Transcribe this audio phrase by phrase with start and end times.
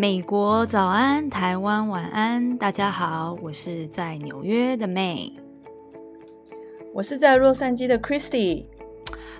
[0.00, 5.30] 美国早安，台湾晚安，大家好，我是在纽约的 May，
[6.94, 8.64] 我是在洛杉矶的 Christy，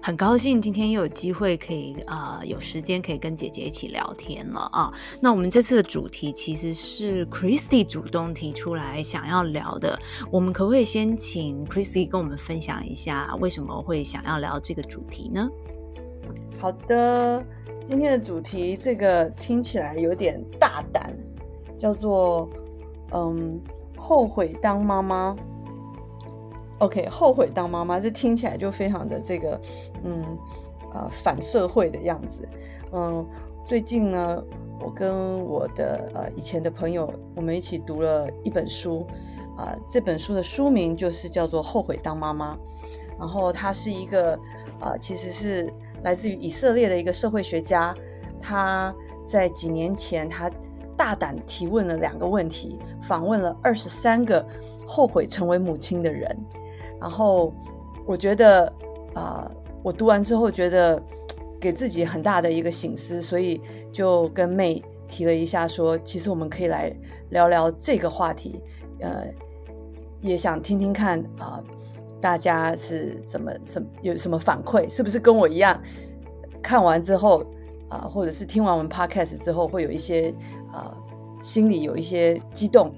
[0.03, 4.93] 很高兴今天又有机会可以啊、呃，有时间可以跟姐姐一起聊天了啊。
[5.19, 9.99] 那我们这次的主题其实是 Christy 主动提出来想要聊的，
[10.31, 15.49] 我们可不可以先请 Christy 跟我们分享一下为什么会想要聊这个主题呢？
[16.59, 17.43] 好的。
[17.85, 21.13] 今天的主题，这个听起来有点大胆，
[21.77, 22.49] 叫做
[23.13, 23.61] “嗯，
[23.97, 25.37] 后悔当妈妈”。
[26.79, 29.61] OK，后悔当妈妈，这听起来就非常的这个，
[30.05, 30.25] 嗯，
[30.93, 32.49] 呃，反社会的样子。
[32.93, 33.27] 嗯，
[33.67, 34.43] 最近呢，
[34.79, 39.05] 我跟我的呃以前的朋友，我们一起读了一本书，
[39.57, 42.55] 啊、呃，这本书的书名就是叫做《后悔当妈妈》，
[43.19, 44.39] 然后它是一个，
[44.81, 45.73] 呃，其实是。
[46.03, 47.95] 来自于以色列的一个社会学家，
[48.41, 48.95] 他
[49.27, 50.51] 在几年前，他
[50.97, 54.45] 大胆提问了两个问题，访问了二十三个
[54.87, 56.37] 后悔成为母亲的人。
[57.01, 57.55] 然后
[58.07, 58.73] 我觉得，
[59.15, 59.51] 啊、
[59.83, 61.03] 我读完之后觉得
[61.59, 66.95] 给自己很大的一个醒思，所以就跟妹提了一下说，其实我们可以来
[67.31, 68.61] 聊聊这个话题，
[69.01, 69.25] 呃，
[70.21, 71.63] 也想听听看啊。
[72.21, 74.89] 大家是怎么什有什么反馈？
[74.89, 75.81] 是不是跟我一样，
[76.63, 77.45] 看完之后
[77.89, 80.33] 啊、或者是听完我们 podcast 之后，会有一些、
[80.73, 80.97] 呃，
[81.41, 82.95] 心里有一些激动？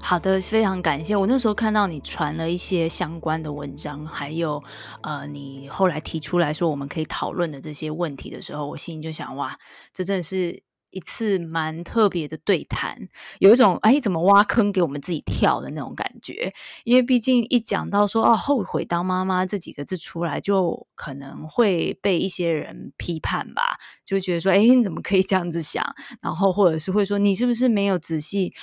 [0.00, 1.16] 好的，非常感谢。
[1.16, 4.62] 我那时候看到你传了一些相关的文章，还有
[5.02, 9.58] 呃，你后来提出来说我们可以讨论的这些问题的时候，我心里就想，哇，
[9.92, 10.62] 这真的是。
[10.94, 13.08] 一次蛮特别的对谈，
[13.40, 16.52] 有一种哎，怎么挖坑给我们自己跳的那种感觉。
[16.84, 25.84] 因为毕竟一讲到说哦，后悔当妈妈这几个字出来，就可能会被一些人批判吧，就觉得说，哎，你怎么可以这样子想？
[26.22, 28.54] 然后或者是会说，你是不是没有仔细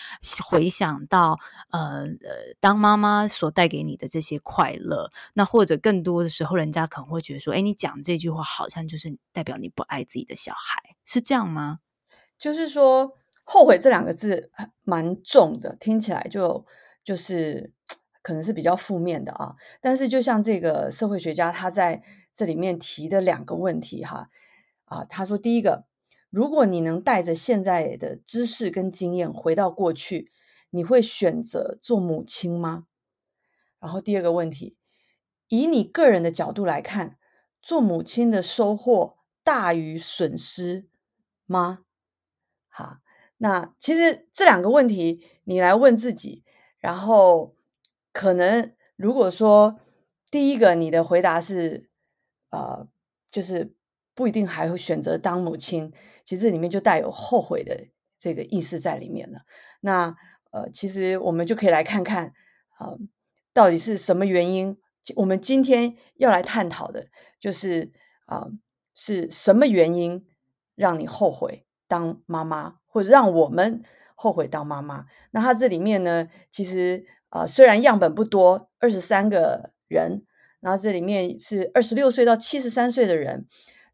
[0.45, 1.37] 回想到
[1.71, 5.11] 呃呃，当妈妈所带给你的这些快乐？
[5.33, 11.79] 那或者更多的时候，人家可能会觉得说，哎，你讲这句话好像就是代表你不爱自己的小孩，是这样吗？
[12.41, 14.49] 就是说，后悔这两个字
[14.81, 16.65] 蛮重的，听起来就
[17.03, 17.71] 就是
[18.23, 19.55] 可能是比较负面的啊。
[19.79, 22.01] 但是，就像这个社会学家他在
[22.33, 24.31] 这里面提的两个问题哈
[24.85, 25.85] 啊，他说第一个，
[26.31, 30.31] 如果你能带着现在的知识跟经验回到过去，
[30.71, 32.87] 你会选择做母亲吗？
[33.79, 34.77] 然后第二个问题，
[35.47, 37.19] 以你个人的角度来看，
[37.61, 40.87] 做母亲的收获大于损失
[41.45, 41.81] 吗？
[42.73, 42.97] 好，
[43.37, 46.43] 那其实这两个问题你来问自己，
[46.79, 47.55] 然后
[48.13, 49.79] 可能如果说
[50.31, 51.89] 第一个你的回答是
[52.49, 52.87] 呃，
[53.29, 53.75] 就是
[54.15, 55.91] 不一定还会选择当母亲，
[56.23, 57.87] 其实这里面就带有后悔的
[58.17, 59.41] 这个意思在里面了。
[59.81, 60.15] 那
[60.51, 62.33] 呃，其实我们就可以来看看
[62.77, 62.99] 啊，呃，
[63.53, 64.77] 到底是什么原因？
[65.15, 67.07] 我们今天要来探讨的
[67.39, 67.91] 就是
[68.25, 68.51] 啊，呃，
[68.93, 70.25] 是什么原因
[70.75, 71.65] 让你后悔？
[71.91, 73.83] 当妈妈，或者让我们
[74.15, 75.07] 后悔当妈妈。
[75.31, 80.23] 那他这里面呢，其实啊、虽然样本不多，二十三个人，
[80.61, 83.45] 然后这里面是二十六岁到七十三岁的人，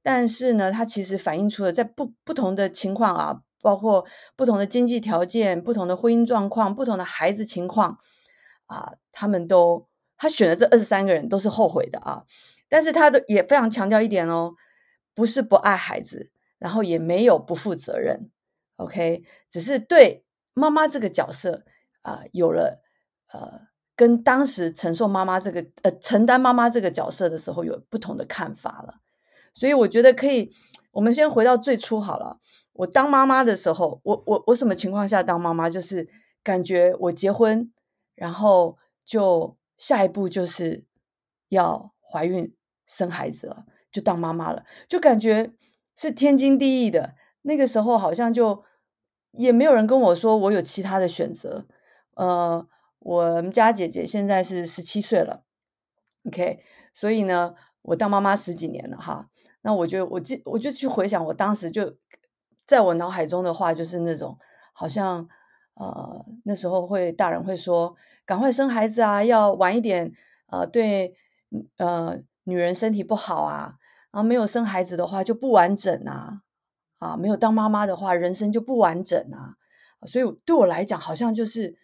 [0.03, 7.97] 但是呢，他其实反映出了在不不同的情况啊，包括不同的经济条件、不同的婚姻状况、不同的孩子情况
[8.68, 9.88] 啊，他们都
[10.18, 12.24] 他选的这二十三个人都是后悔的啊，
[12.69, 14.53] 但是他的也非常强调一点哦，
[15.16, 16.31] 不是不爱孩子。
[16.59, 18.31] 然后也没有不负责任
[18.78, 21.63] ，OK，只是对妈妈这个角色
[22.01, 22.81] 啊、有了
[23.31, 29.01] 呃，跟当时承受妈妈这个呃承担妈妈这个角色的时候有不同的看法了。
[29.53, 30.51] 所以我觉得可以，
[30.91, 32.40] 我们先回到最初好了。
[32.73, 35.69] 我当妈妈的时候，我我我什么情况下当妈妈？
[35.69, 36.07] 就是
[36.44, 37.72] 感觉我结婚，
[38.16, 40.85] 然后就下一步就是
[41.50, 45.51] 要怀孕生孩子了，就当妈妈了，就感觉。
[45.97, 47.16] 是天经地义的。
[47.41, 48.64] 那个时候好像就
[49.32, 51.66] 也没有人跟我说我有其他的选择。
[52.16, 52.67] 呃，
[52.99, 55.44] 我们家姐姐现在是十七岁了
[56.26, 56.59] ，OK，
[56.94, 59.29] 所以呢，我当妈妈十几年了哈。
[59.61, 61.97] 那我就我记我就去回想我当时就
[62.66, 64.38] 在我脑海中的话，就是那种
[64.73, 65.29] 好像
[65.76, 67.96] 呃那时候会大人会说
[68.26, 70.11] 赶快生孩子啊，要晚一点
[70.47, 71.16] 呃对
[71.78, 73.77] 呃女人身体不好啊。
[74.12, 76.42] 然后没有生孩子的话就不完整啊，
[77.00, 79.56] 啊，没有当妈妈的话人生就不完整啊，
[80.06, 81.78] 所以对我来讲好像就是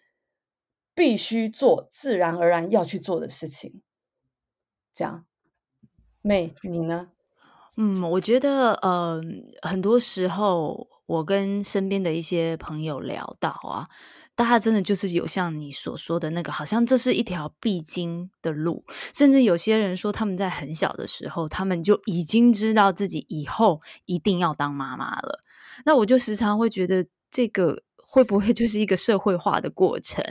[0.94, 3.82] 必须做自然而然要去做的事情，
[4.92, 5.24] 这样，
[6.22, 7.10] 妹你呢？
[7.76, 9.20] 嗯，我觉得呃，
[9.62, 13.84] 很多时候我跟身边的一些朋友聊到啊，
[14.36, 18.84] 大家真的就是有像你所说的那个，好像这是一条必经的路，
[19.14, 25.40] 甚至有些人说他们在很小的时候，他们就已经知道自己以后一定要当妈妈了。
[25.84, 30.24] 那我就时常会觉得，这个会不会就是一个社会化的过程？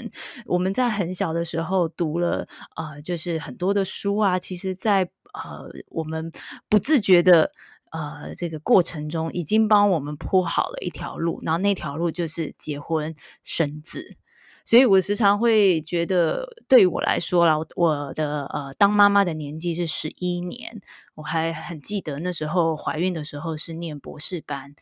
[0.45, 5.09] 我们在很小的时候读了呃，就是很多的书啊，其实在。
[5.33, 6.31] 呃，我们
[6.69, 7.51] 不自觉的
[7.93, 14.17] 呃，这个过程中已经帮我们铺好了一条路，然后那条路就是结婚生子。
[14.65, 20.81] 所以我时常会觉得，对我来说啦，我的呃当妈妈的年纪是十一年，
[21.15, 24.75] 我还很记得那时候怀孕的时候是念博士班，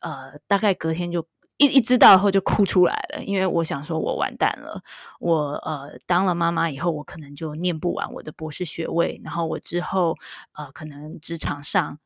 [0.00, 1.26] 呃，大概隔天就。
[1.58, 4.82] 一一知道后就哭出来了，因为我想说，我完蛋了。
[5.18, 10.18] 我呃当了妈妈以后，我可能就念不完我的博士学位，然后我之后
[10.52, 11.98] 呃可能职场上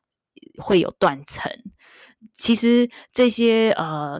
[0.61, 1.51] 会有断层。
[2.33, 4.19] 其实这些呃。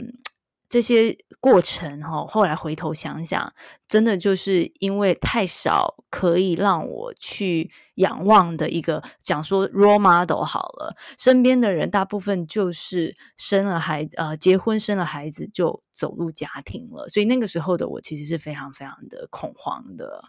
[0.72, 3.54] 这些过程哈，后来回头想想，
[3.90, 20.24] 真的就是因为太少可以让我去仰望的一个讲说 role model 好了，身边的人大部分就是生了孩，呃，结婚生了孩子就走入家庭了，所以那个时候的我其实是非常非常的恐慌的。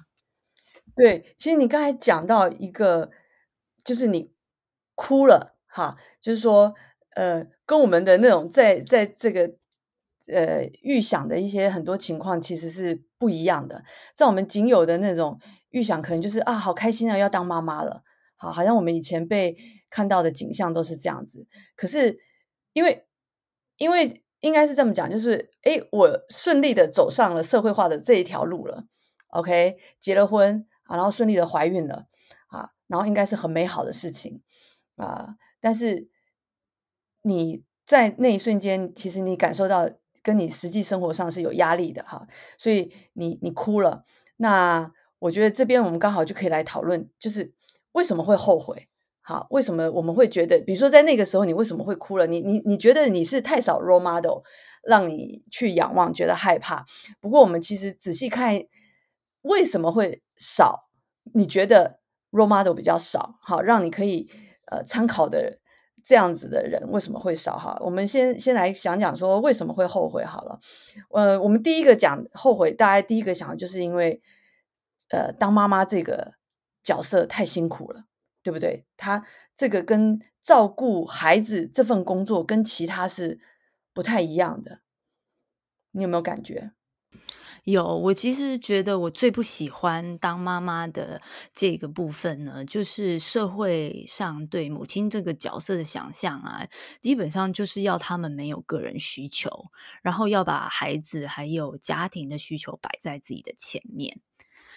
[0.96, 3.12] 对，其实你刚才讲到一个，
[3.84, 4.32] 就是你
[4.96, 6.74] 哭了哈，就是说，
[7.16, 9.54] 呃，跟我们的那种在在这个。
[10.28, 13.82] 呃，预想的一些很多情况其实是不一样的。
[14.14, 15.38] 在我们仅有的那种
[15.70, 18.04] 预想，可能就是啊，好开心啊，要当妈妈了，
[18.36, 19.56] 好，好像我们以前被
[19.90, 21.48] 看到的景象都是这样子。
[21.74, 22.20] 可是，
[22.72, 23.04] 因为，
[23.76, 28.84] 因为应该是这么讲，就是，诶，我顺利的走上了社会化的这一条路了
[29.30, 32.06] ，OK，结了婚啊，然后顺利的怀孕了
[32.46, 34.40] 啊，然后应该是很美好的事情
[34.96, 35.34] 啊。
[35.62, 36.10] 但是
[37.22, 39.88] 你在那一瞬间，其实你感受到。
[40.24, 44.04] 跟你实际生活上是有压力的哈，所以你你哭了。
[44.36, 47.52] 那我觉得这边我们刚好就可以来讨论，就是
[47.90, 48.86] 为什么会后悔？
[49.20, 52.28] 好，为什么我们会觉得，比如说在那个时候你为什么会哭了？
[52.28, 54.44] 你你你觉得你是太少 role model
[54.84, 56.86] 让你去仰望，觉得害怕。
[57.20, 58.62] 不过我们其实仔细看，
[59.40, 60.88] 为什么会少？
[61.34, 61.98] 你觉得
[62.30, 64.30] role model 比较少，好，让你可以
[64.72, 65.58] 呃参考的。
[66.04, 67.56] 这样子的人为什么会少？
[67.56, 70.58] 哈，我们先先来想讲说为什么会后悔好了。
[71.10, 74.20] 呃，我们第一个讲后悔，大家第一个想就是因为，
[75.10, 76.34] 呃，当妈妈这个
[76.82, 78.06] 角色太辛苦了，
[78.42, 78.84] 对不对？
[78.96, 79.24] 他
[79.54, 83.38] 这个跟照顾孩子这份工作跟其他是
[83.92, 84.80] 不太一样的，
[85.92, 86.72] 你有没有感觉？
[87.64, 91.22] 有，我其实觉得我最不喜欢当妈妈的
[91.52, 96.66] 这个部分呢，就是社会上对母亲这个角色的想象啊，
[97.00, 99.66] 基本上就是要他们没有个人需求，
[100.02, 104.20] 然后要把孩子还有家庭的需求摆在自己的前面。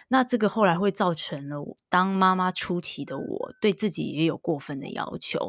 [0.09, 5.39] 那这个后来会造成了当妈妈初期的我对自己也有过分的要求。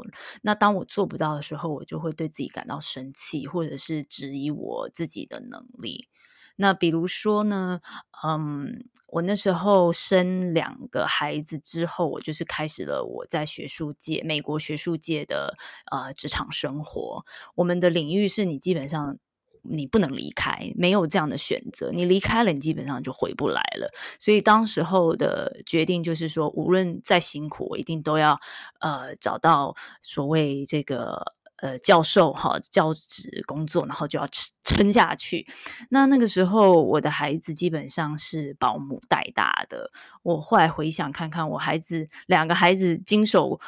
[0.40, 6.08] 那当我做不到的时候，我就会对自己感到生气，或者是质疑我自己的能力。
[6.56, 7.80] 那比如说呢，
[8.24, 15.54] 嗯，我那时候生两个孩子之后，我就是开始了我在学术界、美国学术界的
[15.90, 17.22] 呃职场生活。
[17.54, 19.18] 我们的领域是你基本上
[19.62, 21.90] 你不能离开，没有这样的选择。
[21.92, 23.90] 你离开了，你基本上就回不来了。
[24.18, 28.40] 所以当时候的决定就是说，无论再辛苦，我一定都要
[28.80, 31.35] 呃找到所谓这个。
[31.56, 35.46] 呃，教授哈，教职工作，然后就要撑撑下去。
[35.90, 39.90] 那那个时候，我的孩子基本上是保姆带大的。
[40.22, 43.60] 我后来回想看看，我孩子两个孩子经手。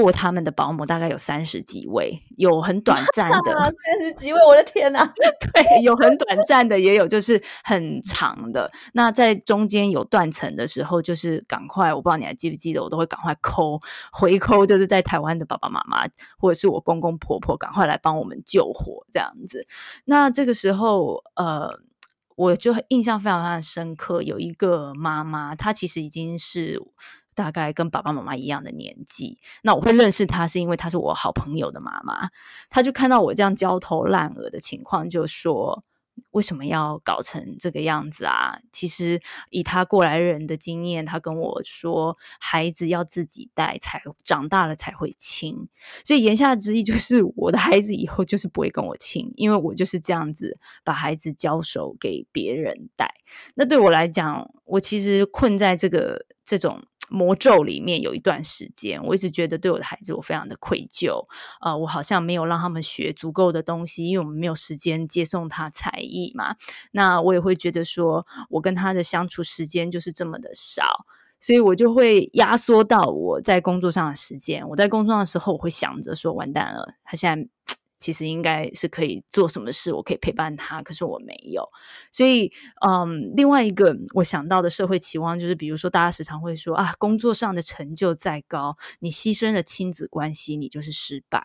[0.00, 5.04] 过他们的保姆大概有三十几位，有很短 暂的三十几位，我的天哪！
[5.52, 8.70] 对，有很短暂的，也有就是很长的。
[8.94, 13.78] 那在中间有断层的时候，就是赶快，我不知道你还记不记得，我都会赶快抠
[14.10, 16.06] 回抠，就是在台湾的爸爸妈妈
[16.38, 19.66] 或者是我公公婆婆，赶快来帮我们救火这样子。
[20.06, 21.80] 那这个时候，呃，
[22.36, 26.80] 我就印象非常非常深刻，有一个妈妈，她其实已经是。
[27.34, 32.28] 大概跟爸爸妈妈一样的年纪，那我会认识他是因为他是我好朋友的妈妈，
[32.68, 35.82] 他就看到我这样焦头烂额的情况，就说
[36.32, 38.58] 为什么要搞成这个样子啊？
[38.70, 45.68] 其实以他过来人的经验，他跟我说，孩子要自己带，才长大了才会亲。
[46.04, 53.14] 所以言下之意就是，我的孩子以后就是不会跟我亲，因为我就是这样子把孩子交手给别人带。
[53.54, 56.82] 那对我来讲，我其实困在这个这种。
[57.12, 61.26] 魔咒里面有一段时间，我一直觉得对我的孩子我非常的愧疚，
[61.60, 66.56] 呃，我好像没有让他们学足够的东西，因为我们没有时间接送他才艺嘛。
[66.92, 71.04] 那我也会觉得说，我跟他的相处时间就是这么的少，
[71.38, 74.66] 所以我就会压缩到我在工作上的时间。
[74.70, 77.48] 我在工作上的时候，我会想着说，完蛋了，他现在。
[78.02, 81.68] 其实应该是可以做什么事，我可以陪伴他，可是我没有。
[82.10, 82.50] 所以，
[82.84, 91.44] 嗯，另外一个我想到的社会期望就是，比如说大家时常会说啊，工作上的成就再高，你牺牲了亲子关系，你就是失败。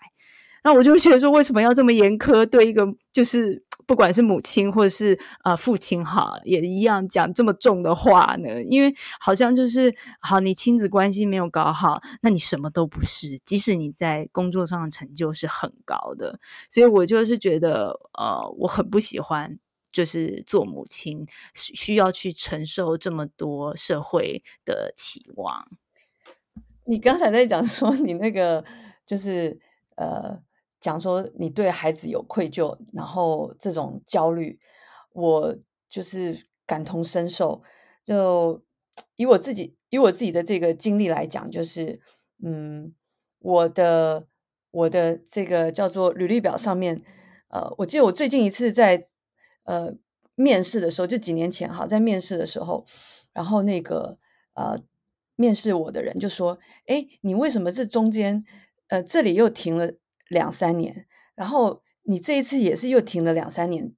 [0.63, 3.66] 那我就觉得说，为什么要这么严苛对一个就是？
[3.87, 8.61] 不管是母亲或者是呃父亲哈，也一样讲这么重的话呢？
[8.63, 13.39] 因为好像就是好，你亲子关系没有搞好，那你什么都不是。
[13.45, 16.37] 即使你在工作上的成就是很高的，
[16.69, 19.57] 所以我就是觉得呃，我很不喜欢，
[19.89, 25.65] 就是做母亲需要去承受这么多社会的期望。
[26.83, 28.65] 你刚才在讲说你那个
[29.05, 29.57] 就是
[29.95, 30.45] 呃。
[30.79, 34.59] 讲说你对孩子有愧疚，然后这种焦虑，
[35.13, 35.55] 我
[35.89, 37.63] 就是感同身受。
[38.05, 38.63] 就
[39.15, 41.99] 以我自己以我自己的这个经历来讲，就是
[42.43, 42.93] 嗯，
[43.39, 44.27] 我的
[44.71, 47.01] 我的这个叫做履历表上面，
[47.49, 49.03] 呃，我记得我最近一次在
[49.63, 49.95] 呃
[50.35, 52.85] 面试的时候，就几年前哈，在面试的时候，
[53.33, 54.19] 然后那个
[54.53, 54.79] 呃
[55.35, 58.45] 面试我的人就说：“哎，你为什么这中间
[58.87, 59.93] 呃这里又停了？”
[60.29, 63.93] 两三年，然后你这一次也是又停了两三年，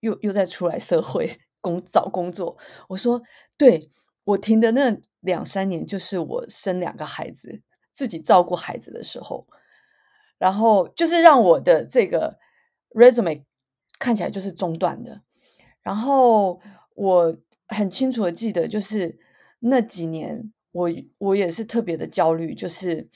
[0.00, 2.56] 又又再出来社会工找工作。
[2.88, 3.22] 我说，
[3.56, 3.90] 对，
[4.24, 7.62] 我停的那两三年，就是我生两个孩子，
[7.92, 9.46] 自己照顾孩子的时候，
[10.38, 12.38] 然后就是让我的这个
[12.90, 13.44] resume
[13.98, 15.22] 看起来就是中断的。
[15.82, 16.60] 然后
[16.94, 17.36] 我
[17.68, 19.18] 很清楚的记得，就是
[19.60, 23.08] 那几年，我我也是特别的焦虑，就是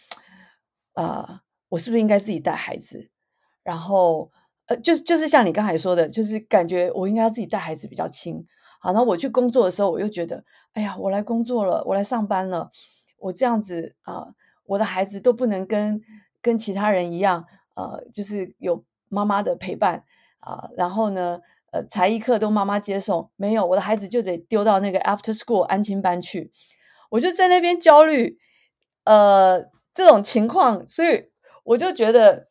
[0.95, 1.43] 啊。
[1.69, 3.11] 我是不是应该自己带孩子？
[3.63, 4.31] 然后，
[4.67, 8.47] 呃，就是就是像你刚才说的，就是感觉我应该要自己带孩子比较轻。
[8.81, 12.71] 好，然后我去工作的时候，我又觉得，哎呀，我来工作了，我来上班了，
[13.19, 14.35] 我这样子啊，呃，
[14.65, 16.01] 我的孩子都不能跟
[16.41, 17.45] 跟其他人一样，
[17.77, 20.05] 呃，就是有妈妈的陪伴
[20.39, 21.41] 啊，然后呢，
[21.73, 26.53] 呃，才艺课都妈妈接送，没有，我的孩子就得丢到那个 after school 安亲班去。
[27.11, 28.39] 我就在那边焦虑，
[29.05, 31.29] 呃，这种情况，所以。
[31.69, 32.49] 我就觉得，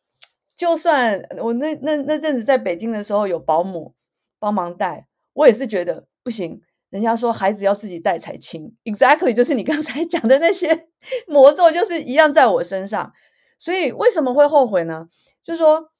[0.56, 3.94] 就算我那那那阵子在北京的时候有保姆
[4.38, 6.62] 帮忙带，我也是觉得不行。
[6.90, 10.88] 人家说孩子要自己带才轻，exactly 就是你刚才讲的那些
[11.26, 13.12] 魔咒，就是一样在我身上。
[13.58, 15.08] 所以为什么会后悔呢？
[15.42, 15.90] 就是说，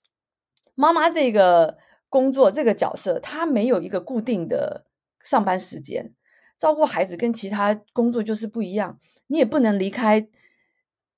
[0.77, 1.77] 妈妈这个
[2.09, 4.87] 工作这个角色，她没有一个固定的
[5.21, 6.15] 上班时间，
[6.57, 10.29] 照顾孩子跟其他工作就是不一样，你也不能离开。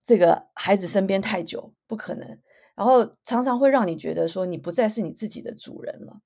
[0.02, 2.38] 这个孩子身边太久不可能，
[2.76, 6.20] 然后常常会让你觉得说你不再是你自己的主人了。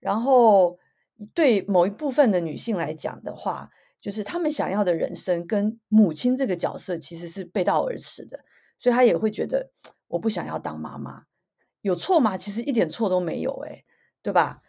[0.00, 0.78] 然后
[1.34, 3.68] 对某一部分的女性来讲的话，
[4.00, 8.46] 就是她们想要的人生跟母亲这个角色其实是背道而驰的，
[8.78, 9.70] 所以她也会觉得
[10.08, 11.24] 我不想要当妈妈，
[11.82, 12.38] 有错吗？
[12.38, 13.84] 其实一点错都没有，诶，
[14.22, 14.62] 对吧？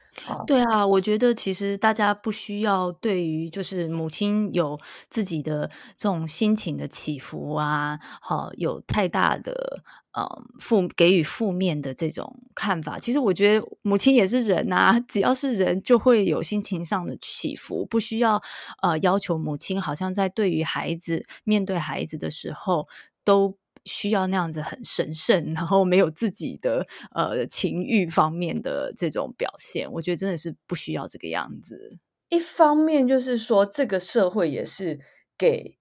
[0.47, 4.79] 对啊，我觉得其实大家不需要对于就是母亲有
[5.09, 10.25] 自己的这种心情的起伏啊，好有太大的呃
[10.59, 12.97] 负给予负面的这种看法。
[12.97, 18.41] 其实我觉得母亲也是人啊，只要是人就会有心情上的起伏，不需要
[18.81, 22.87] 呃要求母亲好像在对于孩子面对孩子的时候
[23.23, 23.57] 都。
[23.85, 31.99] 需要那样子很神圣，然后没有自己的呃情欲方面的这种表现，我觉得真的是不需要这个样子。
[32.29, 34.99] 一方面就是说，这个社会也是
[35.37, 35.77] 给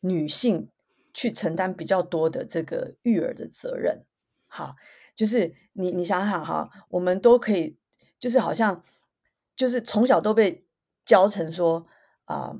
[0.00, 0.70] 女性
[1.12, 4.04] 去承担比较多的这个育儿的责任。
[4.46, 4.76] 好，
[5.14, 7.76] 就是你你想想哈，我们都可以，
[8.18, 8.82] 就是好像
[9.54, 10.64] 就是从小都被
[11.04, 11.86] 教成说
[12.24, 12.56] 啊、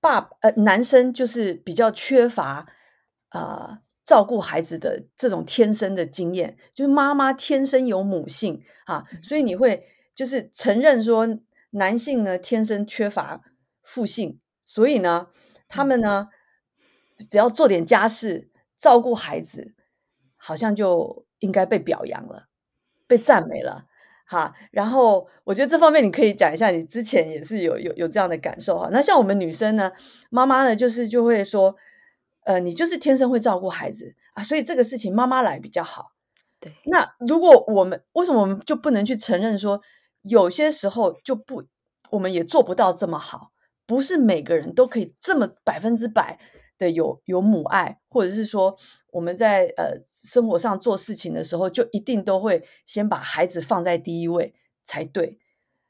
[0.00, 2.72] 爸呃男生就是比较缺乏。
[3.30, 9.84] 啊、呃，照顾孩子的这种天生的经验，就是妈妈天生有母性啊，所以你会
[10.14, 11.38] 就是承认说
[11.70, 13.40] 男性呢天生缺乏
[13.82, 15.28] 父性，所以呢
[15.68, 16.28] 他们呢
[17.28, 19.74] 只要做点家事，照顾孩子，
[20.36, 22.48] 好像就应该被表扬了，
[23.06, 23.86] 被赞美了，
[24.26, 24.54] 哈。
[24.72, 28.88] 然后我觉得这方面你可以讲一下，你之前也是有有有这样的感受哈。
[28.90, 29.92] 那像我们女生呢，
[30.30, 31.76] 妈妈呢就是就会说。
[32.50, 36.14] 呃，你就是天生会照顾孩子啊，所以这个事情妈妈来比较好。
[36.58, 39.80] 对，那如果我们为什么我们就不能去承认说，
[40.22, 41.62] 有些时候就不，
[42.10, 43.52] 我们也做不到这么好，
[43.86, 46.40] 不是每个人都可以这么百分之百
[46.76, 48.76] 的有有母爱，或者是说
[49.12, 54.52] 我们在呃生活上做事情的时候，就一定都会先把孩子放在第一位
[54.82, 55.38] 才对。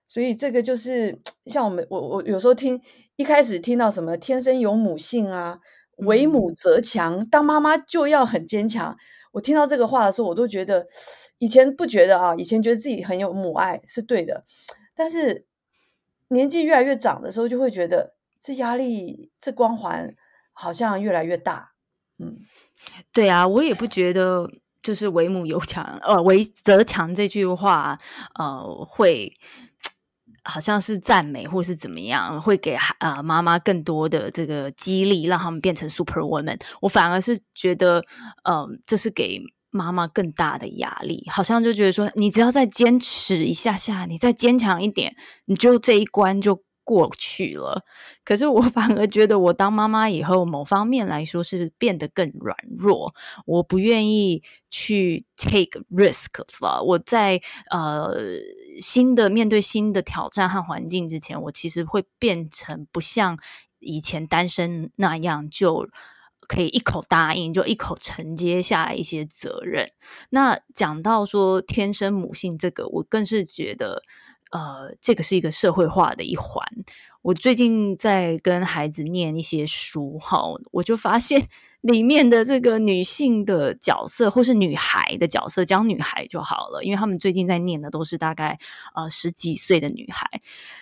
[0.07, 2.83] 所以这个就是 像我们我我有时候听
[3.17, 5.59] 一开始听到什么天生有母性啊，
[6.05, 8.97] 为母则强，当妈妈就要很坚强。
[9.33, 10.87] 我听到这个话的时候，我都觉得
[11.39, 14.45] 以前不觉得啊，以前觉得自己很有母爱是对的，
[14.95, 15.47] 但是
[16.29, 20.15] 年纪越来越长的时候，就会觉得这压力、这光环
[20.53, 21.73] 好像越来越大。
[22.19, 22.39] 嗯，
[23.13, 24.51] 对啊，我也不觉得
[24.83, 27.99] 就是“为母有强”呃“为则强”这句话
[28.35, 29.33] 呃会。
[30.45, 36.59] 好像是赞美，或是怎么样，会给呃妈妈更多的这个激励，让他们变成 super woman。
[36.81, 38.03] 我反而是觉得，
[38.49, 41.25] 嗯、这是给妈妈更大的压力。
[41.31, 45.15] 好像就觉得说，你只要再坚持一下下，你再坚强一点，
[45.47, 47.85] 你就这一关就过去了。
[48.25, 53.13] 可是我 反而觉得，我当妈妈以后，某方面来说是变得更软弱。
[53.47, 56.83] 我不愿意去 take risk 了。
[56.83, 58.15] 我在呃。
[58.79, 63.39] 新的面对新的挑战和环境之前，我其实会变成不像
[63.79, 65.89] 以前单身那样，就
[66.47, 69.91] 可以一口答应，就一口承接下来一些责任。
[70.31, 74.03] 那讲到说天生母性这个，我更是觉得，
[74.51, 76.65] 呃，这个是一个社会化的一环。
[77.23, 81.49] 我最近在跟孩子念一些书，哈，我就发现。
[81.83, 88.59] 里面的这个女性的角色，或是女孩的角色，讲女孩就好了，因为他们最近在念的都是大概
[88.95, 90.29] 呃十几岁的女孩，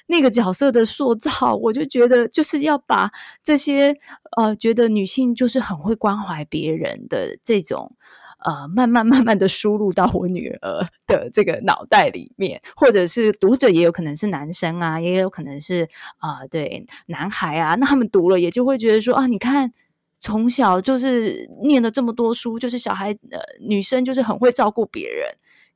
[0.09, 3.12] 那个角色的塑造，我就觉得就是要把
[3.45, 3.97] 这些
[4.37, 7.95] 呃觉得女性就是很会关怀别人的这种
[8.38, 19.73] 呃慢慢慢慢的输入到我女儿的 这个脑袋里面，或者是读者也有可能是男生啊，也有可能是啊、呃、对男孩啊，那他们读了也就会觉得说啊，你看。
[20.21, 25.28] 从小就是念了这么多书，就是小孩呃女生就是很会照顾别人。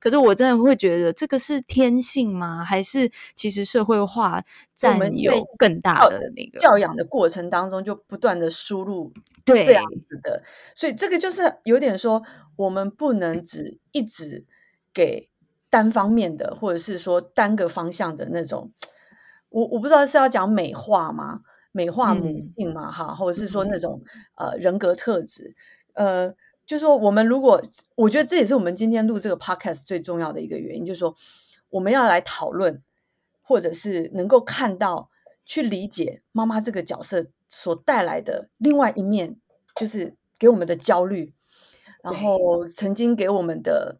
[0.02, 2.64] 可是我真的会觉得这个是天性吗？
[2.64, 4.42] 还是其实社会化
[4.74, 9.12] 占有更大的那个教养的过程当中就不断的输入
[9.44, 10.42] 对这样子的？
[10.74, 12.20] 所以这个就是有点说，
[12.56, 14.44] 我们不能只一直
[14.92, 15.30] 给
[15.70, 18.72] 单方面的，或者是说单个方向的那种。
[19.50, 21.42] 我我不知道是要讲美化吗？
[21.70, 24.02] 美化母性嘛，哈、嗯，或者是说那种
[24.34, 25.54] 呃人格特质，
[25.94, 26.34] 呃，
[26.66, 27.62] 就是说我们如果，
[27.96, 31.14] 我觉得这也是我们今天录这个 podcast 最重要的一个原因，就是说
[31.70, 32.82] 我们要来讨论，
[33.40, 35.10] 或者是能够看到、
[35.44, 39.36] 去理解妈妈这个角色所带来的另外一面，
[39.76, 41.34] 就是给我们的焦虑，
[42.02, 43.98] 然后曾经给我们的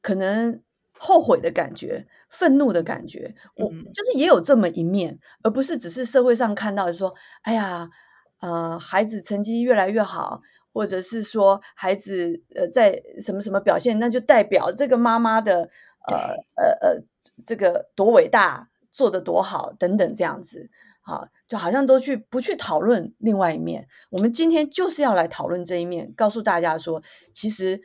[0.00, 0.62] 可能
[0.96, 2.06] 后悔的感觉。
[2.32, 7.90] 愤怒的感觉，我就是也有这么一面，嗯、而不是只是社会上看到说，哎呀，
[8.38, 10.40] 呃，孩子成绩越来越好，
[10.72, 15.68] 或者是说孩子呃在什么什么表现，那就代表这个妈妈的
[16.08, 16.16] 呃
[16.56, 17.02] 呃呃
[17.44, 20.68] 这个多伟大，做得多好等等这样子，
[21.00, 23.86] 好，就好像都去不去讨论另外一面。
[24.10, 27.02] 我们今天就是要来讨论这一面，告诉大家说，
[27.32, 27.80] 其实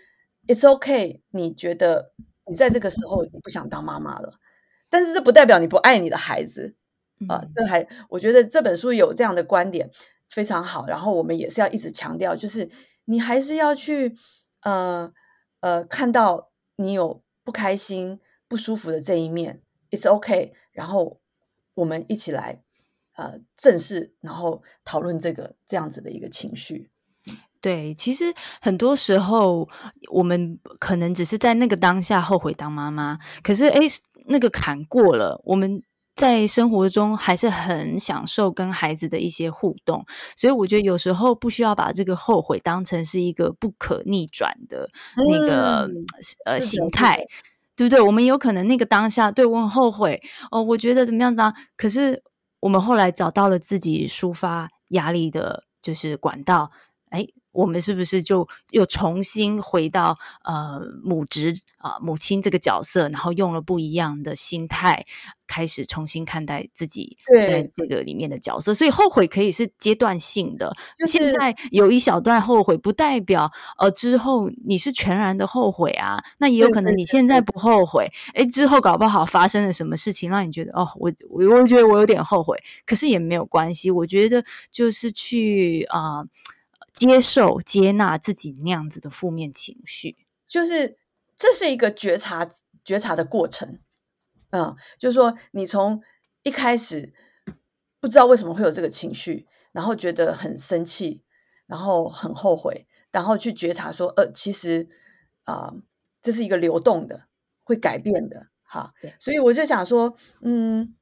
[0.47, 2.11] it's okay，你觉得。
[2.47, 4.31] 你在这个时候你不想当妈妈了，
[4.87, 6.75] 但是这不代表你不爱你的孩子
[7.27, 7.43] 啊。
[7.55, 9.89] 这还我觉得这本书有这样的观点
[10.29, 10.85] 非常好。
[10.87, 12.69] 然后我们也是要一直强调，就是
[13.05, 14.15] 你还是要去
[14.61, 15.11] 呃
[15.61, 19.61] 呃看到你有不开心、不舒服的这一面
[19.91, 20.53] ，it's OK，。
[20.71, 21.19] 然后
[21.75, 22.63] 我们一起来
[23.15, 26.89] 呃正视，然后讨论这个这样子的一个情绪。
[27.61, 28.25] 对，其实
[28.61, 29.67] 很多时候
[30.11, 33.79] 我们可能只是在那个当下后悔当妈妈，可是诶，
[34.27, 35.81] 那个坎过了，我们
[36.15, 44.89] 在生活中还是很享受跟孩子的一些互动，所以我觉得有时候不需要把这个后悔当成是一个不可逆转的
[45.27, 46.05] 那个、嗯、
[46.45, 47.17] 呃形态，
[47.75, 47.99] 对不对？
[47.99, 51.53] 我们有可能那个当下对我很后悔哦，我觉得怎么样呢？
[51.75, 52.23] 可是
[52.61, 56.71] 我们后来找到了自己抒发压力的，就是管道，
[57.11, 57.33] 诶。
[57.55, 65.05] 我们是不是就又重新回到呃母职啊、呃、母亲这个角色，然后用了不一样的心态，
[65.47, 68.73] 开始重新看待自己在这个里面的角色。
[68.73, 76.21] 所以后悔可以是阶段性的，就是、现在有一小段后悔，不代表呃之后你是全然的后悔啊。
[76.39, 83.89] 那也有可能你现在不后悔，诶，之后搞不好发生了什么事情让你觉得哦，我我我觉得我有点后悔，可是也没有关系。
[83.89, 86.17] 我觉得就是去啊。
[86.17, 86.27] 呃
[86.95, 90.97] 接受、接纳自己那样子的负面情绪，就是
[91.35, 92.49] 这是一个觉察、
[92.83, 93.79] 觉察的过程。
[94.51, 96.01] 嗯，就是说，你从
[96.43, 97.13] 一开始
[97.99, 101.21] 不知道为什么会有这个情绪，然后觉得很生气，
[101.65, 104.87] 然后很后悔，然后去觉察说，呃，其实
[105.43, 105.81] 啊、呃，
[106.21, 107.25] 这是一个流动的，
[107.63, 108.93] 会改变的，哈。
[109.01, 109.13] 对。
[109.19, 110.95] 所以我就想说，嗯，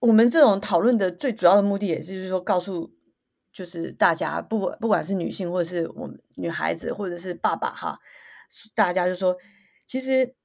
[0.00, 2.94] 我们这种讨论的最主要的目的，也是就是说，告诉
[3.58, 7.98] 就是大家，不管不管是女性，或者是我们女孩子，或者是爸爸，哈，
[8.76, 9.36] 大家就说，
[9.84, 10.36] 其实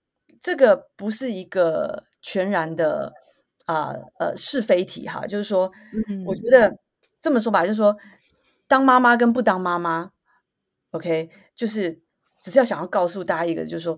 [0.42, 3.14] 这个不是一个全然的。
[3.66, 5.72] 啊呃，呃是非题哈，就是说，
[6.10, 6.78] 嗯、我觉得
[7.22, 7.96] 这么说吧，就是说，
[8.68, 10.12] 当妈妈跟不当妈妈
[10.92, 12.02] ，OK，就是
[12.42, 13.98] 只是要想要告诉大家一个，就是说，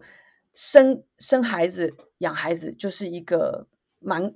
[0.54, 3.66] 生生孩子、养孩子就是一个
[3.98, 4.36] 蛮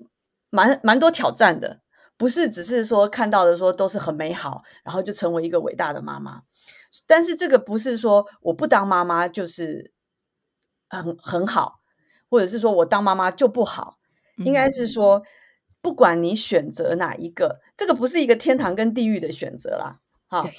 [0.49, 1.79] 蛮蛮多挑战的，
[2.19, 6.41] 不是只是说看到的说都是很美好，然后就成为一个伟大的妈妈。
[7.07, 9.93] 但是这个不是说我不当妈妈就是
[10.89, 11.79] 很很好，
[12.29, 13.97] 或者是说我当妈妈就不好。
[14.45, 15.21] 应该是说，
[15.81, 20.49] 不管你选择哪一个，这个不是一个天堂跟地狱的选择啦，哈。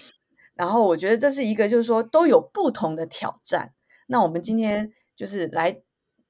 [0.54, 3.72] 然后我觉得这是一个，就是说都有不同的挑战。
[4.06, 5.80] 那我们今天就是来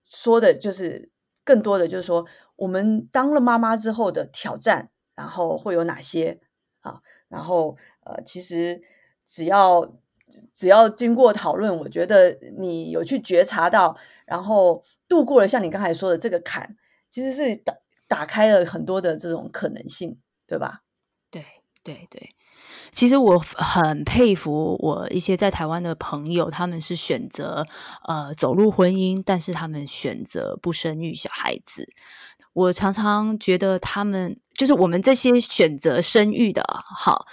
[0.09, 1.11] 说的，就是
[1.45, 6.40] 更多的就是说，我们当了妈妈之后的挑战，然后会有哪些
[6.80, 7.02] 啊？
[7.28, 8.80] 然后呃，其实
[9.26, 9.92] 只要
[10.54, 16.76] 只要经过讨论，我觉得你有去觉察到，然后度过了像你刚才说的这个坎。
[17.12, 17.74] 其实是打
[18.06, 20.83] 打开了很多的这种可能性，对吧？
[21.28, 21.44] 对
[21.83, 22.30] 对对，
[22.92, 27.66] 其实我很佩服我一些在台湾的朋友，他们是选择
[28.06, 31.85] 呃走入婚姻，但是他们选择不生育小孩子。
[32.52, 36.62] 我常常觉得他们就是我们这些选择生育的，
[36.94, 37.27] 好。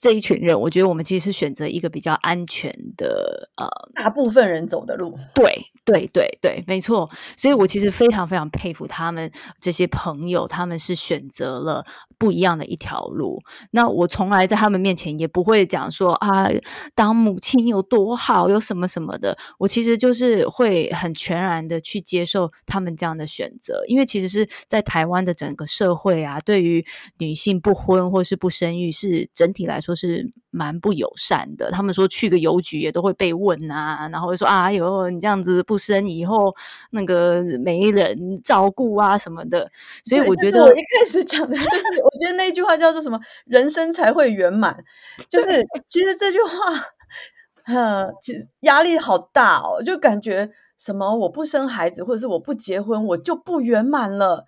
[0.00, 5.18] 这一群人，我觉得我们其实是选择一个比较安全的，呃，大部分人走的路。
[5.34, 7.08] 对，对，对，对，没错。
[7.38, 11.86] 所以我其实非常非常佩服他们这些朋友，他们是选择了
[12.24, 13.38] 不一样的一条路。
[13.72, 16.48] 那我从来在他们面前也不会讲说啊，
[16.94, 19.36] 当母亲有多好，有什么什么的。
[19.58, 26.82] 我其实就是会很全然的去接受他们这样的选择，因为其实是在台湾的整个社会啊，对于
[27.18, 29.94] 女性不婚或是不生育，是整体来说。
[29.94, 31.70] 是蛮不友善的。
[31.72, 36.54] 他们说去个邮局也都会被问啊，然后会说啊，哟，你这样子不生以后
[36.90, 39.68] 那个没人照顾啊什么的。
[40.04, 44.84] 所以我觉得我一开始讲的就是，我觉得那句话叫做什么“人生才会圆满”，
[45.28, 54.46] 就是其实这句话，呃，其实压力好大哦，就感觉什么我不生孩子或者是我不结婚，我就不圆满了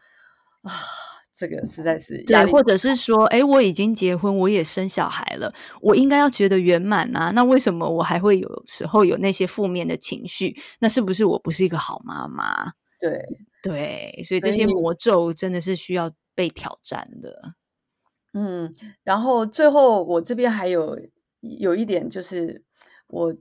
[0.62, 0.72] 啊。
[1.38, 7.30] 这个实在是对，或者是说，哎，我已经结婚，我也生小孩了，我应该要觉得圆满啊。
[7.32, 10.56] 那为什么我还会有时候有那些负面的情绪？
[10.80, 12.72] 那是不是我不是一个好妈妈？
[12.98, 13.22] 对
[13.62, 17.52] 对，所以这些魔咒真的是需要被挑战的。
[18.32, 18.72] 嗯，
[19.04, 20.98] 然后最后我这边还有
[21.40, 22.64] 有一点就是，
[23.08, 23.36] 我呃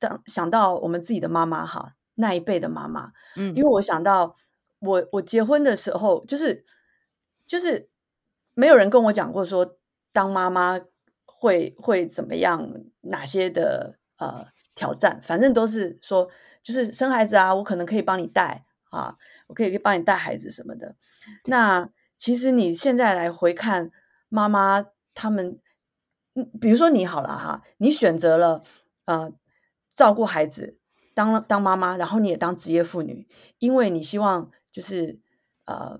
[0.00, 4.34] 当想到我们自己的妈妈哈，那一辈的妈妈，嗯，因为我想到
[4.80, 6.64] 我我结婚的时候就是。
[7.50, 7.90] 就是
[8.54, 9.76] 没有人跟我讲过说
[10.12, 10.80] 当妈妈
[11.24, 16.30] 会会怎么样，哪些的呃挑战，反正都是说
[16.62, 19.16] 就是生孩子啊，我可能可以帮你带啊，
[19.48, 20.94] 我可以帮你带孩子什么的。
[21.46, 23.90] 那其实你现在来回看
[24.28, 25.58] 妈妈他们，
[26.60, 28.62] 比如说你好了哈，你选择了
[29.06, 29.32] 呃
[29.92, 30.78] 照顾孩子，
[31.14, 33.26] 当当妈妈，然后你也当职业妇女，
[33.58, 35.18] 因为你希望就是
[35.64, 35.98] 呃。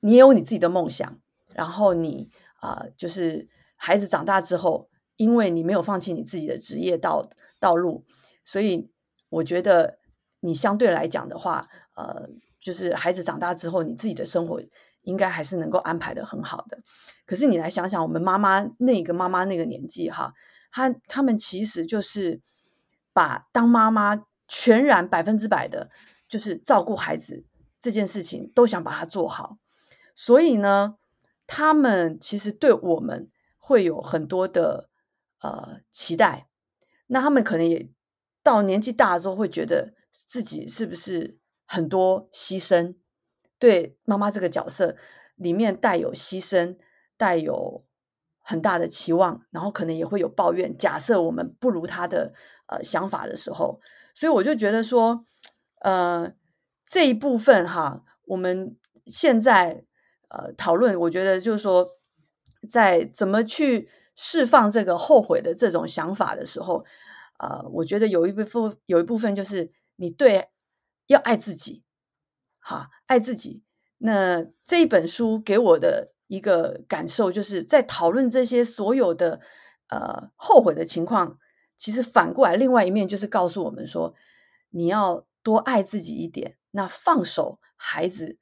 [0.00, 1.20] 你也有你自己的梦想，
[1.54, 8.04] 然后你啊、呃，就是孩子长大之后，因为你没有放弃你自己的职业道道路，
[8.44, 8.90] 所以
[9.28, 9.98] 我觉得
[10.40, 14.60] 你相对来讲的话，呃，就是孩子长大之后，你自己的生活
[15.02, 16.78] 应该还是能够安排的很好的。
[17.26, 20.32] 可是你来想想，我们妈妈那个妈妈那个年纪哈，
[20.72, 22.40] 她他们其实就是
[23.12, 25.90] 把当妈妈全然百分之百的，
[26.28, 27.44] 就是照顾孩子
[27.78, 29.58] 这件事情都想把它做好。
[30.14, 30.96] 所以呢，
[31.46, 34.88] 他们其实对我们会有很多的
[35.40, 36.48] 呃期待。
[37.06, 37.90] 那他们可能也
[38.42, 42.94] 到年纪大了之后，会觉得自己是不是很多牺牲？
[43.58, 44.96] 对妈妈这个角色
[45.34, 46.76] 里面带有牺牲，
[47.16, 47.84] 带有
[48.38, 50.76] 很大的期望，然后可能也会有抱怨。
[50.78, 52.32] 假设我们不如他的
[52.66, 53.80] 呃想法的时候，
[54.14, 55.24] 所以我就觉得说，
[55.80, 56.32] 呃，
[56.86, 59.84] 这一部分哈，我们现在。
[60.30, 61.86] 呃，讨论，我觉得就是说，
[62.68, 66.84] 在怎么去释放这个后悔的这种想法的时候，
[67.38, 70.48] 呃，我觉得有一部分有一部分就是你对
[71.06, 71.82] 要爱自己，
[72.58, 73.62] 哈，爱自己。
[73.98, 79.40] 那这一本书给我的一个感受，就是在讨论这些所有的
[79.88, 81.38] 呃后悔的情况，
[81.76, 84.14] 其实反过来另外一面就是告诉我们说，
[84.70, 88.38] 你要多爱自己一点，那放手孩子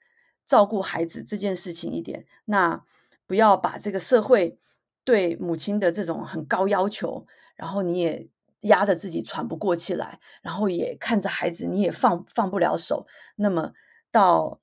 [0.49, 2.83] 照顾孩子这件事情一点，那
[3.27, 4.59] 不要把这个社会
[5.05, 8.31] 对母亲的这种很高要求，然后你也
[8.61, 13.07] 压得自己喘不过气来，然后也看着孩子你也放放不了手，
[13.37, 13.75] 那么
[14.11, 14.63] 到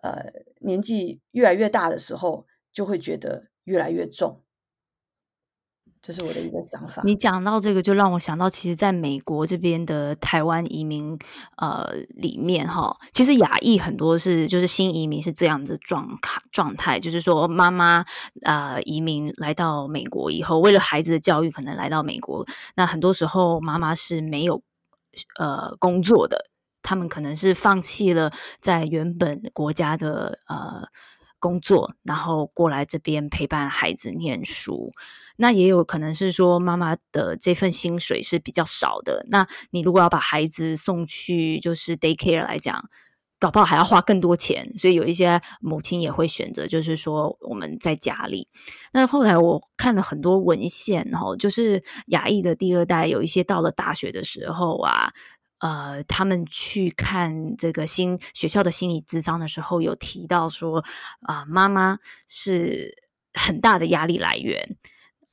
[0.00, 4.42] 呃年纪越来越大的时候，就会觉得越来越重。
[6.06, 7.02] 这是我的一个想法。
[7.04, 11.18] 你讲到这个，就让我想到，其实在美国这边的台湾移民，
[11.56, 18.04] 呃，里面哈，其实亚裔很多是就是新移民是这样子状态状态，就是说妈妈
[18.42, 24.62] 呃移民来到美国以后，为了孩子的教育，可能来到美国，那很多时候妈妈是没有
[25.40, 26.48] 呃工作的，
[26.82, 30.86] 他们可能是放弃了在原本国家的呃。
[31.38, 34.90] 工作，然后过来这边陪伴孩子念书，
[35.36, 39.24] 那也有可能是说妈妈的这份薪水是比较少的。
[39.30, 42.88] 那你如果要把孩子送去就是 daycare 来讲，
[43.38, 44.72] 搞不好还要花更多钱。
[44.76, 48.48] 所以有一些母亲也会选择，就是说我们在家里。
[48.92, 55.12] 那后来我看了很多文献，哈，就是亚裔的第二代有一些到了大学的时候啊。
[55.58, 60.80] 呃，他们去看这个新学校的心理咨商的时候，有提到说，
[61.22, 62.94] 啊、呃，妈妈是
[63.32, 64.68] 很大的压力来源。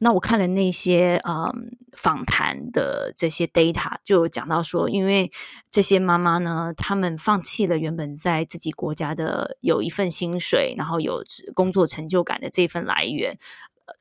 [0.04, 5.32] 那我看了那些嗯、访谈的这些 data，就讲到说，因为
[5.72, 13.38] 这些妈妈呢，她们放弃了原本在自己国家的有一份薪水，然后有工作成就感的这份来源，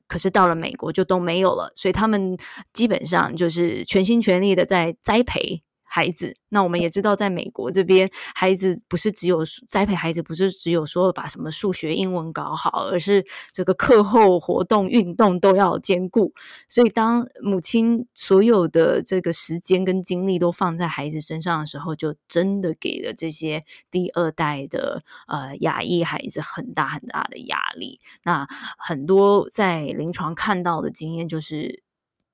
[0.08, 2.36] 可是到了美国就都没有了，所以他们
[2.72, 5.62] 基本上就是全心全力的在栽培。
[5.94, 16.32] 孩子，那我们也知道，在美国这边，孩子不是只有栽培孩子，不是只有说把什么数学、英文搞好，而是这个课后活动、运动都要兼顾。
[16.66, 28.00] 所以，当母亲所有的这个时间跟精力都放在孩子身上的时候，就真的给了这些第二代的呃亚裔孩子很大很大的压力。
[28.24, 31.81] 那很多在临床看到的经验，就是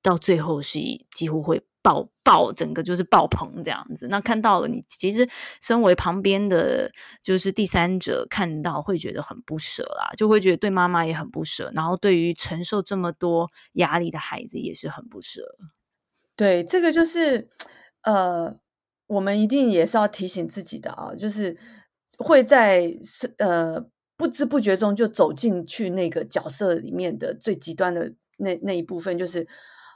[0.01, 0.79] 到最后是
[1.15, 1.63] 几乎会。
[1.81, 4.09] 爆爆，整个就是爆棚这样子。
[4.09, 5.27] 那看到了你，其实
[5.61, 6.91] 身为旁边的
[7.23, 15.41] 就是第三者，看到会觉得很不舍啦，就会觉得对妈妈也很不舍，然后对于承受这么多压力的孩子也是很不舍。
[16.35, 17.49] 对，这个就是
[18.03, 18.53] 呃，
[19.07, 21.57] 我们一定也是要提醒自己的啊，就是
[22.17, 22.93] 会在
[23.37, 23.81] 呃
[24.17, 29.47] 不知不觉中就走进去那个角色里面的最极端的那那一部分，就是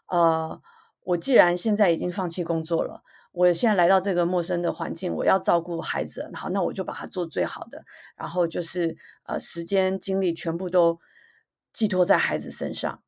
[0.07, 0.61] 呃。
[1.05, 7.83] 我既然现在已经放弃工作了，我现在来到这个陌生的环境，我要照顾孩子，好，那我就把它做最好的，
[8.15, 10.97] 然后就是呃，时间精力全部都
[11.73, 13.03] 寄托在孩子身上，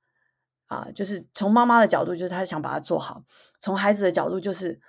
[0.65, 3.23] 啊，就是从妈妈的角度，就是她想把它做好；
[3.59, 4.81] 从孩子的角度，就是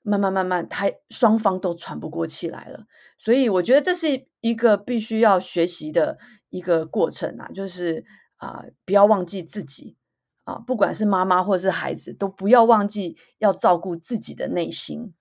[0.00, 2.86] 慢慢慢慢，他双方都喘不过气来了。
[3.18, 6.16] 所以我觉得这是一个必须要学习的
[6.48, 8.02] 一个过程啊，就是
[8.36, 9.98] 啊，不要忘记自己。
[10.46, 15.12] 啊，不管是妈妈或者是孩子，都不要忘记要照顾自己的内心，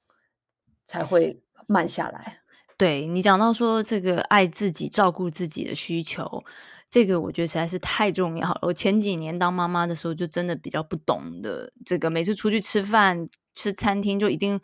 [0.86, 2.42] 才会慢下来。
[2.78, 6.44] 对，你讲到说这个爱自己、照顾自己的需求，
[6.92, 8.60] 这个我觉得实在是太重要了。
[8.62, 14.62] 我前几年当妈妈的时候，就真的比较不懂的这个，每次出去吃饭、吃餐厅，就一定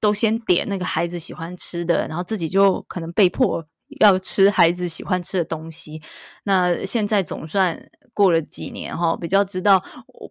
[0.00, 3.64] 都先点那个孩子喜欢吃的，然后自己就可能被迫
[4.00, 6.02] 要吃孩子喜欢吃的东西。
[6.42, 7.88] 那现在总算。
[8.14, 9.82] 过了几年哈，比较知道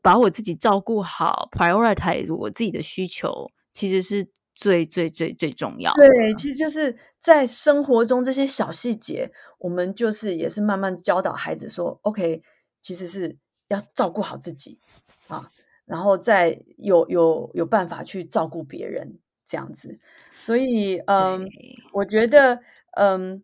[0.02, 6.08] 把我自己照顾好，prioritize 我自己的需求，其实是最最最最重要的。
[6.08, 12.42] 对，其实就是在生活中这些小细节，我们就是也是慢慢教导孩子说，OK，
[12.82, 13.38] 其实是
[13.68, 14.80] 要照顾好自己
[15.28, 15.50] 啊，
[15.86, 20.00] 然后再有有有办法去照顾别人这样子。
[20.39, 21.48] 所以，嗯，
[21.94, 22.62] 我觉得，
[22.92, 23.44] 嗯。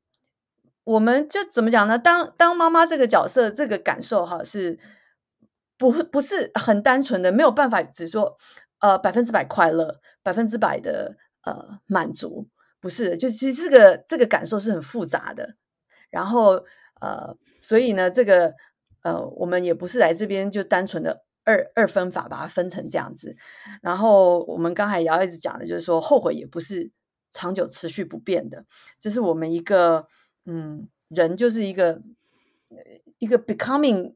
[0.85, 1.97] 我们就怎么讲呢？
[1.97, 4.79] 当当妈妈这个角色，这个感受哈，是
[5.79, 8.37] 不不是很单纯的，没有办法只说
[8.79, 12.47] 呃百分之百快乐，百分之百的呃满足，
[12.79, 15.55] 不是，就其实这个这个感受是很复杂的。
[16.11, 16.63] 然后
[17.01, 18.53] 呃，所以呢，这个
[19.01, 23.35] 呃，我们也不是来这边就单纯的二二分法把它分成这样子。
[23.81, 26.91] 然后我们刚才也一直讲的就是说，后悔也不是
[27.31, 28.65] 长久持续不变的，
[28.99, 30.05] 这是我们一个。
[30.45, 32.01] 嗯，人就是一个
[33.19, 34.15] 一个 becoming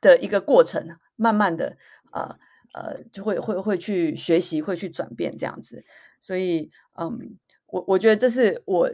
[0.00, 1.76] 的一个过程，慢慢的，
[2.12, 2.38] 呃
[2.74, 5.84] 呃，就会会会去学习，会去转变这样子。
[6.20, 8.90] 所以，嗯，我我觉得这是我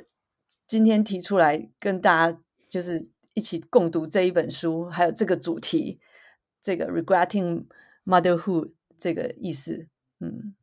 [0.66, 6.00] 今天提出来跟大家就是一起共读这一本书，还有这个主题，
[6.62, 7.66] 这个 regretting
[8.04, 9.88] motherhood 这个意思。
[10.20, 10.54] 嗯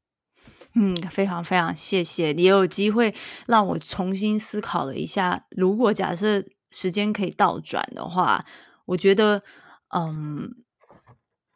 [0.75, 3.13] 嗯，非常非常谢谢，也有机会
[3.47, 8.43] 让我重新思考了一下，如果假设时间可以倒转的话，
[8.85, 9.41] 我觉得，
[9.95, 10.55] 嗯。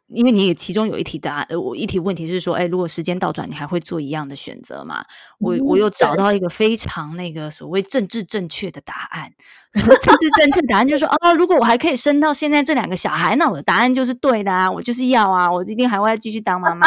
[0.08, 5.04] 因为你也其中有一题答案，呃，我一题问题是说，哎，如果时间倒转，你还会做一样的选择吗？
[5.40, 9.32] 我我又找到一个非常那个所谓政治正确的答案。
[9.74, 16.86] 什么政治正确答案就是说，啊，如果我还可以生到现在这两个小孩，那我的答案就是对的啊，我就是要啊，我一定还会继续当妈妈。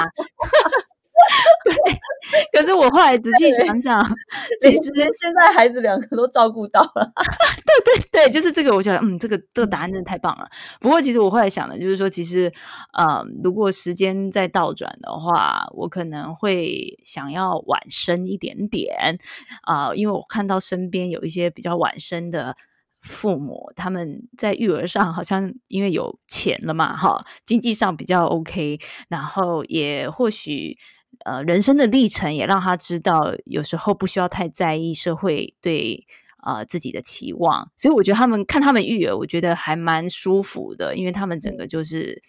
[1.64, 4.04] 对，可是我后来仔细想想，
[4.62, 4.82] 其实
[5.20, 7.12] 现在孩子两个都照顾到了。
[7.86, 10.48] 对对对，就是这个，我觉得，嗯，这个这个答案真的太棒了。
[10.80, 12.52] 不过，其实我后来想的，就是说，其实，
[12.98, 19.20] 呃，如果时间再倒转的话，我可能会想要晚生一点点
[19.64, 22.56] 啊，呃，因为我看到身边有一些比较晚生的
[23.02, 30.78] 父母，他们在育儿上好像因为有钱了嘛，哈，经济上比较 OK，然后也或许。
[31.26, 36.06] 呃，人生的历程也让他知道，有时候不需要太在意社会对
[36.44, 42.22] 呃自己的期望，所以我觉得他们看他们育儿，我觉得还蛮舒服的，因为他们整个就是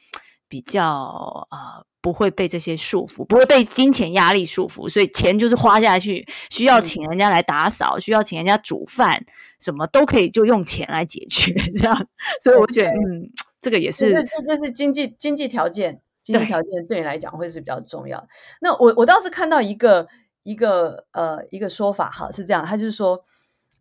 [0.48, 9.24] 比较呃不会被这些束缚，不会被金钱压力束缚，所以钱就是花下去，需要请人家来打扫，需要请人家煮饭，
[9.60, 12.06] 什么都可以就用钱来解决， 这样，
[12.42, 16.00] 所以我觉得嗯，这个也是，这这是经济经济条件。
[16.30, 18.26] 经济条件对你来讲会是比较重要。
[18.60, 20.06] 那我我倒是看到一个
[20.42, 23.22] 一个呃一个说法哈，是这样，他就是说，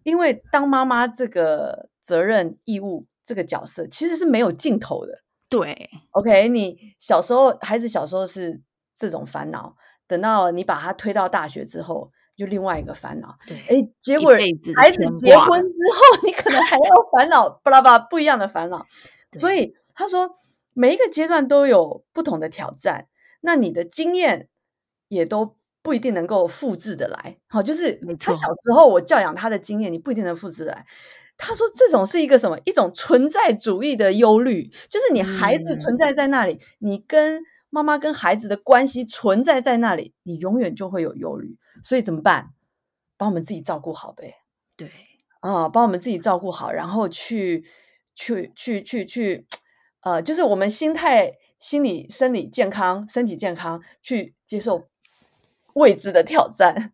[0.03, 5.21] 因为当妈妈这个责任义务这个角色其实是没有尽头的。
[5.47, 8.61] 对，OK，你小时候孩子小时候是
[8.93, 9.75] 这种烦恼，
[10.07, 13.37] 等到你把他推到大学之后，就另外一个烦恼。
[13.47, 14.31] 对，哎，结果
[14.75, 18.85] 孩子结婚之后， 你可能还要烦恼巴拉巴拉不一样的烦恼。
[19.31, 20.35] 所以他说。
[20.73, 23.07] 每一个阶段都有不同的挑战，
[23.41, 24.49] 那你的经验
[25.07, 27.37] 也都不一定能够复制的来。
[27.47, 30.85] 好，就是他小时候我教养他的经验，你不一定能复制的来。
[31.37, 32.59] 他说这种是一个什么？
[32.65, 41.57] 一种存在主义的忧虑，就是你孩子存在在那里，嗯、你跟妈妈跟孩子的关系存在在那里，你永远就会有忧虑。
[41.83, 42.49] 所以怎么办？
[43.15, 44.35] 把我们自己照顾好呗。
[44.75, 44.91] 对
[45.39, 47.65] 啊，把我们自己照顾好，然后去
[48.13, 49.47] 去去去去。
[50.03, 54.87] 去呃，就是我们心态、心理、生理健康、身体健康，去接受
[55.73, 56.93] 未知的挑战。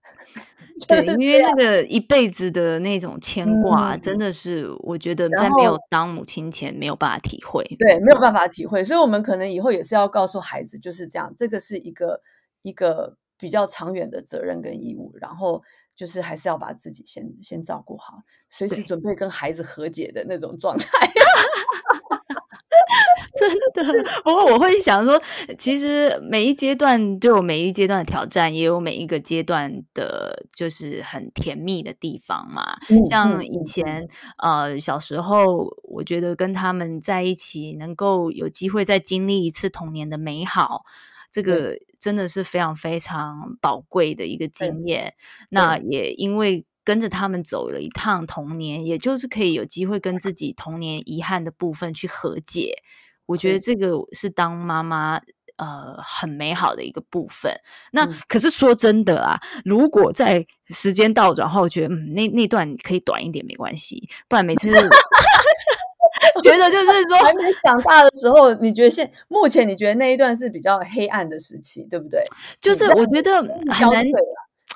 [0.90, 7.64] 对，因为那个一辈子的那种牵挂，嗯、真的是我觉得在没有当母亲前没有办法体会。
[7.80, 12.22] 对，没有办法体会，所以我们可能以后也是要告诉孩子，就是这样，这个是一个
[12.62, 15.64] 一个比较长远的责任跟义务，然后
[15.96, 18.16] 就是还是要把自己先先照顾好，
[18.50, 20.88] 随时准备跟孩子和解的那种状态。
[24.24, 25.22] 不过我会想说，
[25.60, 32.78] 其实每一阶段就有每一阶段的挑战，也有每一个阶段的，就是很甜蜜的地方嘛。
[33.10, 34.08] 像以前
[34.38, 40.84] 呃小时候，我觉得跟他们在一起，能够有机会再经历一次童年的美好，
[41.30, 45.14] 这个真的是非常非常宝贵的一个经验。
[45.50, 52.84] 那也因为跟着他们走了一趟童年，也就是可以有机会跟自己童年遗憾的部分去和解。
[53.26, 55.20] 我觉得这个是当妈妈
[55.58, 57.54] 呃很美好的一个部分。
[57.92, 64.70] 那、嗯、可是说真的啊，如果在时间倒转后，我觉得嗯那那段可以短一点没关系，不然每次
[66.44, 72.22] 觉得就是说还没长大的时候，你觉得现目前你觉得那一段是比较黑暗的时期，对不对？
[72.62, 73.36] 就是我觉得
[73.72, 74.06] 很难。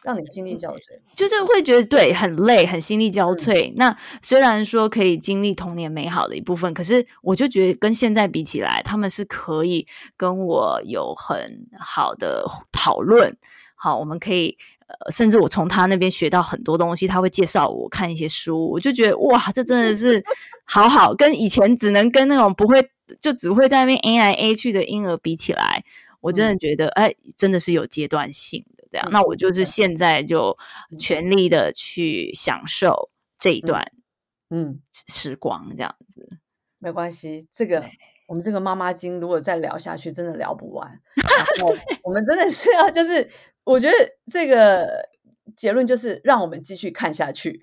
[0.03, 0.79] 让你心力交瘁，
[1.15, 3.71] 就是会觉得对很累，很心力交瘁。
[3.71, 9.85] 嗯、那虽然说可以经历童年美好的一部分，可是我就觉得跟现在比起来，他们是可以
[10.15, 13.35] 跟我有很好的讨论。
[13.75, 14.57] 好，我们可以
[14.87, 20.21] 呃，甚至我从他那边学到很多东西，他会介绍我看一些书，我就觉得哇，这真的是
[20.65, 22.85] 好好，跟以前只能跟那种不会
[23.21, 25.83] 就只会在那边 A 来 A 去的婴儿比起来，
[26.19, 28.65] 我真的觉得哎、嗯，真的是有阶段性。
[28.91, 30.57] 这样，那我就是现在就
[30.97, 33.91] 全力的去享受这一段，
[34.49, 36.27] 嗯，时光这样子，
[36.79, 37.47] 没关系。
[37.51, 37.85] 这个
[38.27, 40.99] 我们这个妈妈经如果再聊下去，真的聊不完。
[41.57, 43.29] 然后我们真的是要，就是
[43.63, 43.95] 我觉得
[44.31, 45.07] 这个
[45.55, 47.59] 结论就是让我们继续看下去。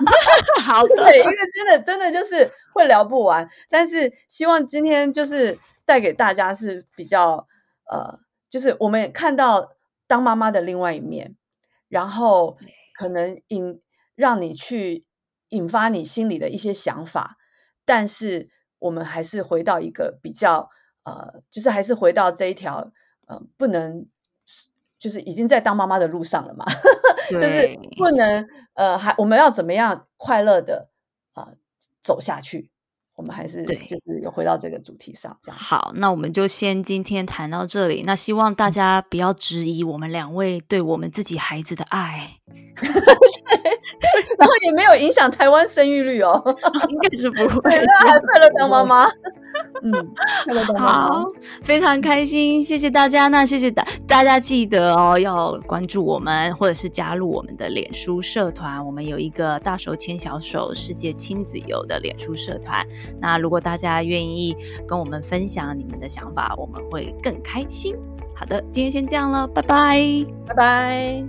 [0.64, 3.46] 好的，对，因为真的真的就是会聊不完。
[3.68, 7.46] 但是希望今天就是带给大家是比较
[7.90, 8.18] 呃，
[8.48, 9.76] 就是我们看到。
[10.10, 11.36] 当妈妈的另外一面，
[11.86, 12.58] 然后
[12.94, 13.80] 可能引
[14.16, 15.04] 让你去
[15.50, 17.36] 引发你心里的一些想法，
[17.84, 18.48] 但是
[18.80, 20.68] 我们还是回到一个比较
[21.04, 22.90] 呃，就是还是回到这一条
[23.28, 24.04] 呃不能，
[24.98, 26.64] 就是已经在当妈妈的路上了嘛，
[27.30, 30.90] 就是不能呃还我们要怎么样快乐的
[31.34, 31.56] 啊、呃、
[32.02, 32.69] 走下去。
[33.20, 35.92] 我们还是就是有回到这个主题上，这样好。
[35.96, 38.02] 那我们就先今天谈到这里。
[38.06, 42.30] 那希望大家不要质疑我们两位对我们自己孩子的爱，
[44.38, 46.42] 然后也没有影响台湾生育率哦，
[46.88, 47.78] 应该是不会。
[47.84, 49.06] 那还快乐当妈妈。
[49.82, 49.92] 嗯，
[50.78, 51.24] 好，
[51.64, 53.28] 非常开心，谢谢大家。
[53.28, 58.84] 那谢谢大大家记得哦，要关注我们，或者是加入我们的脸书社团。
[58.84, 62.86] 我们有一个大手牵小手世界亲子游的脸书社团。
[63.20, 64.54] 那如果大家愿意
[64.86, 67.96] 跟我们分享你们的想法，我们会更开心。
[68.34, 71.24] 好的，今天先这样了，拜拜，拜拜。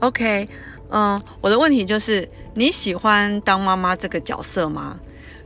[0.00, 0.48] OK，
[0.88, 5.00] 嗯，我的问题就是你喜欢当妈妈这个角色吗？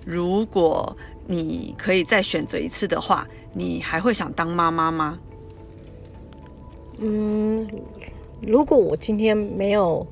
[0.04, 0.96] 如果
[1.26, 5.18] 你可以再选择一次的话，你还会想当妈妈吗？
[6.98, 7.68] 嗯，
[8.40, 10.06] 如果我今天没有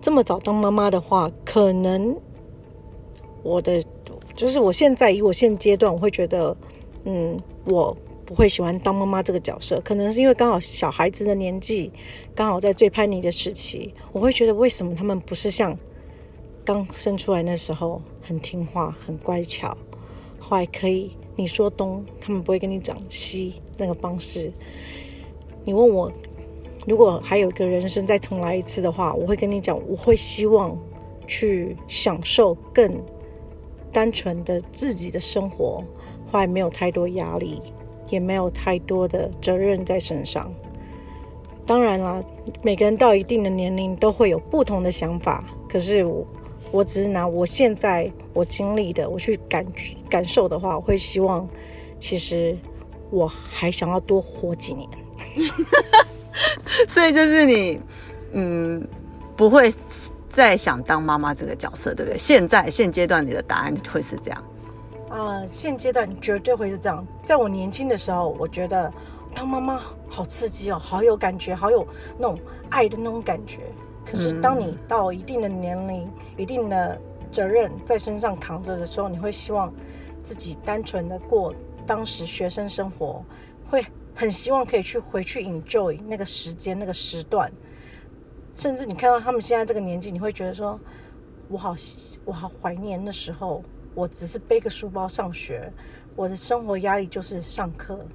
[0.00, 2.16] 这么早当妈妈的话，可能
[3.42, 3.84] 我的
[4.34, 6.56] 就是我现在以我现阶段，我会觉得，
[7.04, 7.96] 嗯，我。
[8.24, 11.92] 不会喜欢当妈妈这个角色，可能是因为刚好小孩子的年纪
[12.34, 15.78] 刚好在最叛逆的时期，我会觉得为什么他们不是像
[16.64, 19.76] 刚生出来那时候很听话、很乖巧，
[20.38, 24.52] 后来可以你说东，他们不会跟你讲西那个方式。
[25.64, 26.12] 你问我，
[26.86, 30.78] 如果还有一个人生再重来一次的话，我会跟你讲，我会希望
[31.26, 33.02] 去享受更
[33.92, 35.84] 单纯的自己的生活，
[36.30, 37.60] 后来没有太多压力。
[38.12, 40.54] 也没有太多的责任在身上。
[41.66, 42.22] 当然啦，
[42.62, 45.44] 每个人到一定的年龄都会有不同的想法。
[45.68, 46.26] 可是我，
[46.70, 49.64] 我只是拿我现在我经历的，我去感
[50.10, 51.48] 感受的话，我会希望，
[51.98, 52.58] 其实
[53.10, 54.88] 我还想要多活几年。
[56.88, 57.80] 所以就是你，
[58.32, 58.86] 嗯，
[59.36, 59.72] 不会
[60.28, 62.18] 再想当妈妈这个角色，对不对？
[62.18, 64.44] 现在现阶段你的答案会是这样。
[65.12, 67.06] 啊、呃，现阶段绝对会是这样。
[67.22, 68.90] 在我年轻的时候，我觉得
[69.34, 71.86] 当妈妈好刺激哦，好有感觉，好有
[72.16, 72.40] 那种
[72.70, 73.58] 爱的那种感觉。
[74.06, 76.98] 可是当你到一定的年龄、嗯、一定的
[77.30, 79.70] 责任在身上扛着的时候，你会希望
[80.24, 81.54] 自己单纯的过
[81.86, 83.22] 当时学生生活，
[83.68, 83.84] 会
[84.14, 87.52] 很希望可以去回去 enjoy 那个时间、那个时段。
[88.56, 90.80] 甚至你看到他们现在这个年纪，你会觉得说，
[91.48, 91.74] 我好
[92.24, 93.62] 我好怀念那时候。
[93.94, 95.74] 我只是背个书包上学，
[96.14, 98.12] 我的生活压力就是上课、